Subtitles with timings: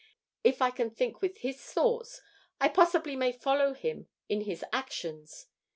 [0.43, 2.21] If I can think with his thoughts,
[2.59, 5.45] I possibly may follow him in his actions.